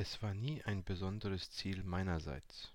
[0.00, 2.72] Es war nie ein besonderes Ziel meinerseits.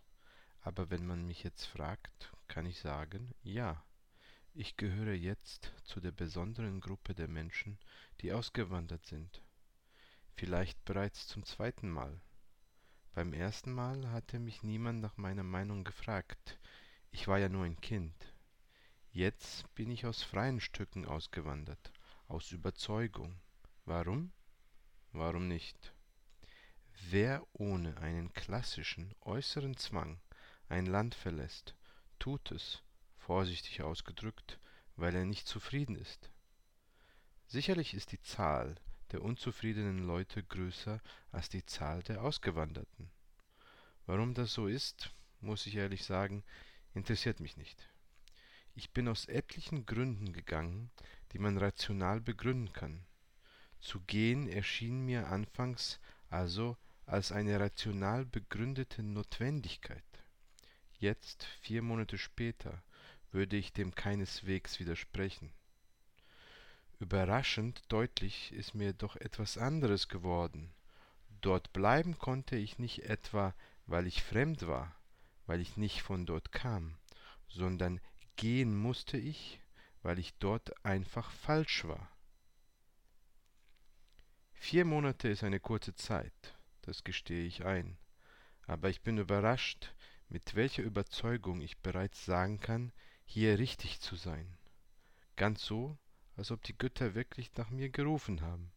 [0.59, 3.81] Aber wenn man mich jetzt fragt, kann ich sagen, ja,
[4.53, 7.79] ich gehöre jetzt zu der besonderen Gruppe der Menschen,
[8.19, 9.41] die ausgewandert sind.
[10.35, 12.19] Vielleicht bereits zum zweiten Mal.
[13.13, 16.59] Beim ersten Mal hatte mich niemand nach meiner Meinung gefragt.
[17.11, 18.33] Ich war ja nur ein Kind.
[19.13, 21.93] Jetzt bin ich aus freien Stücken ausgewandert,
[22.27, 23.39] aus Überzeugung.
[23.85, 24.33] Warum?
[25.13, 25.92] Warum nicht?
[27.09, 30.19] Wer ohne einen klassischen äußeren Zwang
[30.69, 31.75] ein Land verlässt,
[32.19, 32.81] tut es,
[33.17, 34.59] vorsichtig ausgedrückt,
[34.95, 36.31] weil er nicht zufrieden ist.
[37.47, 38.75] Sicherlich ist die Zahl
[39.11, 43.11] der unzufriedenen Leute größer als die Zahl der Ausgewanderten.
[44.05, 46.43] Warum das so ist, muss ich ehrlich sagen,
[46.93, 47.89] interessiert mich nicht.
[48.75, 50.89] Ich bin aus etlichen Gründen gegangen,
[51.31, 53.05] die man rational begründen kann.
[53.79, 55.99] Zu gehen erschien mir anfangs
[56.33, 60.03] also als eine rational begründete Notwendigkeit.
[60.97, 62.81] Jetzt, vier Monate später,
[63.31, 65.51] würde ich dem keineswegs widersprechen.
[66.99, 70.73] Überraschend deutlich ist mir doch etwas anderes geworden.
[71.41, 73.53] Dort bleiben konnte ich nicht etwa,
[73.85, 74.95] weil ich fremd war,
[75.45, 76.95] weil ich nicht von dort kam,
[77.49, 77.99] sondern
[78.37, 79.59] gehen musste ich,
[80.01, 82.12] weil ich dort einfach falsch war.
[84.65, 87.97] Vier Monate ist eine kurze Zeit, das gestehe ich ein,
[88.65, 89.93] aber ich bin überrascht,
[90.29, 92.93] mit welcher Überzeugung ich bereits sagen kann,
[93.25, 94.57] hier richtig zu sein.
[95.35, 95.97] Ganz so,
[96.37, 98.71] als ob die Götter wirklich nach mir gerufen haben.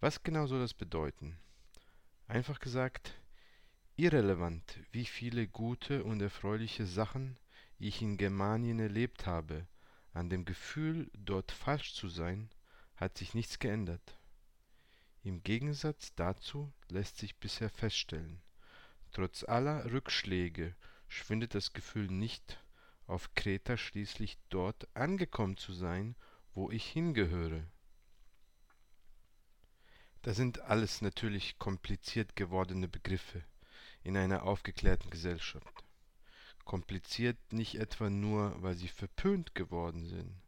[0.00, 1.38] Was genau soll das bedeuten?
[2.28, 3.14] Einfach gesagt,
[3.96, 7.38] irrelevant, wie viele gute und erfreuliche Sachen
[7.78, 9.66] ich in Germanien erlebt habe,
[10.12, 12.50] an dem Gefühl, dort falsch zu sein,
[12.96, 14.15] hat sich nichts geändert.
[15.26, 18.40] Im Gegensatz dazu lässt sich bisher feststellen,
[19.10, 20.76] trotz aller Rückschläge
[21.08, 22.62] schwindet das Gefühl nicht,
[23.08, 26.14] auf Kreta schließlich dort angekommen zu sein,
[26.54, 27.66] wo ich hingehöre.
[30.22, 33.42] Das sind alles natürlich kompliziert gewordene Begriffe
[34.04, 35.84] in einer aufgeklärten Gesellschaft.
[36.64, 40.40] Kompliziert nicht etwa nur, weil sie verpönt geworden sind,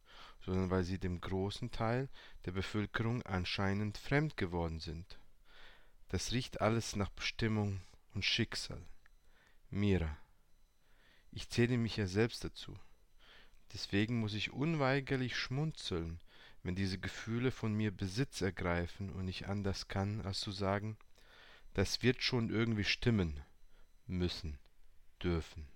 [0.49, 2.09] sondern weil sie dem großen Teil
[2.47, 5.19] der Bevölkerung anscheinend fremd geworden sind.
[6.09, 7.83] Das riecht alles nach Bestimmung
[8.15, 8.81] und Schicksal.
[9.69, 10.17] Mira.
[11.33, 12.75] Ich zähle mich ja selbst dazu.
[13.75, 16.19] Deswegen muss ich unweigerlich schmunzeln,
[16.63, 20.97] wenn diese Gefühle von mir Besitz ergreifen und ich anders kann, als zu sagen,
[21.75, 23.39] das wird schon irgendwie stimmen,
[24.07, 24.59] müssen,
[25.23, 25.69] dürfen.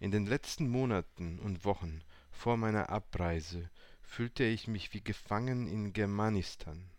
[0.00, 3.70] In den letzten Monaten und Wochen vor meiner Abreise
[4.02, 6.90] fühlte ich mich wie gefangen in Germanistan.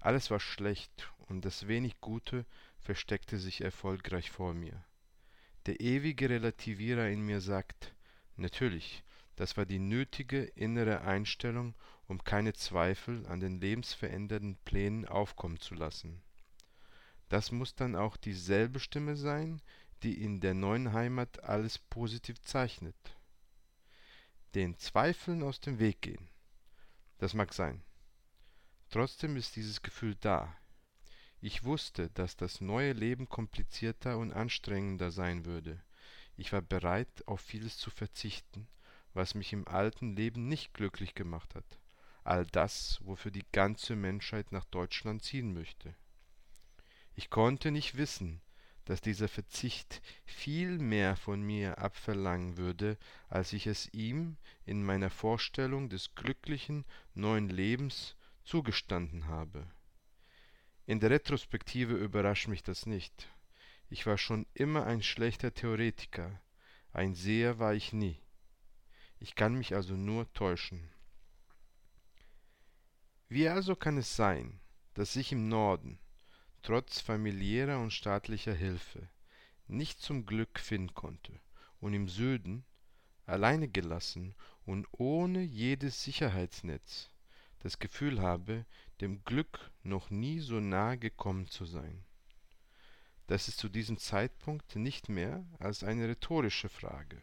[0.00, 2.46] Alles war schlecht und das wenig Gute
[2.78, 4.84] versteckte sich erfolgreich vor mir.
[5.66, 7.94] Der ewige Relativierer in mir sagt,
[8.36, 9.04] natürlich,
[9.36, 11.76] das war die nötige innere Einstellung,
[12.08, 16.22] um keine Zweifel an den lebensverändernden Plänen aufkommen zu lassen.
[17.28, 19.62] Das muss dann auch dieselbe Stimme sein,
[20.02, 22.96] die in der neuen Heimat alles positiv zeichnet
[24.54, 26.28] den Zweifeln aus dem Weg gehen.
[27.18, 27.82] Das mag sein.
[28.90, 30.54] Trotzdem ist dieses Gefühl da.
[31.40, 35.82] Ich wusste, dass das neue Leben komplizierter und anstrengender sein würde.
[36.36, 38.68] Ich war bereit, auf vieles zu verzichten,
[39.14, 41.78] was mich im alten Leben nicht glücklich gemacht hat.
[42.24, 45.94] All das, wofür die ganze Menschheit nach Deutschland ziehen möchte.
[47.14, 48.40] Ich konnte nicht wissen,
[48.84, 52.98] dass dieser Verzicht viel mehr von mir abverlangen würde,
[53.28, 56.84] als ich es ihm in meiner Vorstellung des glücklichen
[57.14, 59.66] neuen Lebens zugestanden habe.
[60.86, 63.28] In der Retrospektive überrascht mich das nicht.
[63.88, 66.40] Ich war schon immer ein schlechter Theoretiker,
[66.92, 68.20] ein Seher war ich nie.
[69.18, 70.90] Ich kann mich also nur täuschen.
[73.28, 74.60] Wie also kann es sein,
[74.94, 75.98] dass ich im Norden,
[76.62, 79.08] trotz familiärer und staatlicher Hilfe
[79.68, 81.32] nicht zum Glück finden konnte
[81.80, 82.64] und im Süden,
[83.26, 87.10] alleine gelassen und ohne jedes Sicherheitsnetz,
[87.60, 88.66] das Gefühl habe,
[89.00, 92.04] dem Glück noch nie so nahe gekommen zu sein.
[93.26, 97.22] Das ist zu diesem Zeitpunkt nicht mehr als eine rhetorische Frage.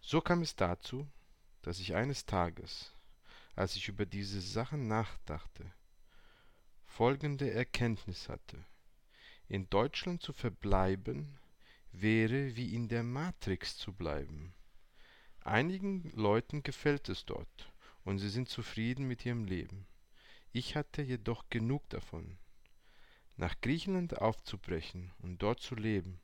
[0.00, 1.08] So kam es dazu,
[1.62, 2.94] dass ich eines Tages,
[3.56, 5.72] als ich über diese Sachen nachdachte,
[6.96, 8.64] folgende Erkenntnis hatte.
[9.48, 11.40] In Deutschland zu verbleiben,
[11.90, 14.54] wäre wie in der Matrix zu bleiben.
[15.40, 17.72] Einigen Leuten gefällt es dort
[18.04, 19.88] und sie sind zufrieden mit ihrem Leben.
[20.52, 22.38] Ich hatte jedoch genug davon.
[23.36, 26.20] Nach Griechenland aufzubrechen und dort zu leben,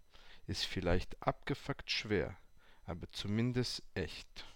[0.46, 2.36] ist vielleicht abgefuckt schwer,
[2.84, 4.46] aber zumindest echt.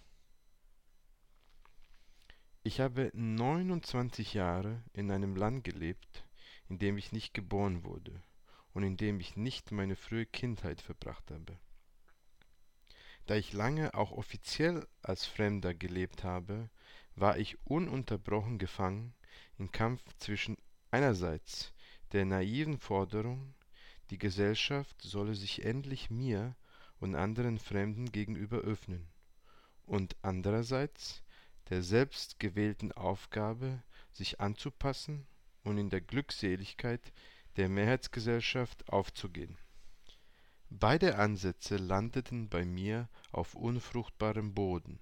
[2.67, 6.25] Ich habe 29 Jahre in einem Land gelebt,
[6.67, 8.23] in dem ich nicht geboren wurde
[8.73, 11.59] und in dem ich nicht meine frühe Kindheit verbracht habe.
[13.27, 16.71] Da ich lange auch offiziell als Fremder gelebt habe,
[17.15, 19.13] war ich ununterbrochen gefangen
[19.59, 20.57] im Kampf zwischen
[20.89, 21.71] einerseits
[22.13, 23.53] der naiven Forderung,
[24.09, 26.55] die Gesellschaft solle sich endlich mir
[26.99, 29.07] und anderen Fremden gegenüber öffnen,
[29.85, 31.21] und andererseits
[31.69, 35.25] der selbstgewählten Aufgabe, sich anzupassen
[35.63, 37.11] und in der Glückseligkeit
[37.57, 39.57] der Mehrheitsgesellschaft aufzugehen.
[40.69, 44.99] Beide Ansätze landeten bei mir auf unfruchtbarem Boden.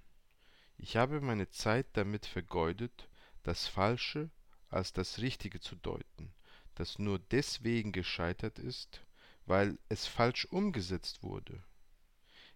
[0.76, 3.08] Ich habe meine Zeit damit vergeudet,
[3.42, 4.30] das Falsche
[4.68, 6.32] als das Richtige zu deuten,
[6.74, 9.04] das nur deswegen gescheitert ist,
[9.46, 11.62] weil es falsch umgesetzt wurde.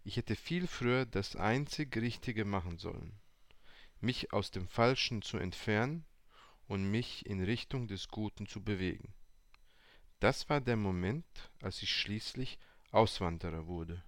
[0.05, 3.19] Ich hätte viel früher das einzig Richtige machen sollen,
[4.01, 6.05] mich aus dem Falschen zu entfernen
[6.67, 9.15] und mich in Richtung des Guten zu bewegen.
[10.21, 11.27] Das war der Moment,
[11.63, 12.59] als ich schließlich
[12.91, 14.03] Auswanderer wurde.